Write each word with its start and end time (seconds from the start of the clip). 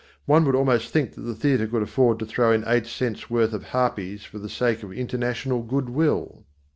One 0.25 0.45
would 0.45 0.55
almost 0.55 0.89
think 0.91 1.13
the 1.13 1.35
theatre 1.35 1.67
could 1.67 1.83
afford 1.83 2.17
to 2.17 2.25
throw 2.25 2.51
in 2.51 2.63
eight 2.65 2.87
cents 2.87 3.29
worth 3.29 3.53
of 3.53 3.65
harpies 3.65 4.23
for 4.25 4.39
the 4.39 4.49
sake 4.49 4.81
of 4.81 4.91
international 4.91 5.61
good 5.61 5.89
will. 5.89 6.43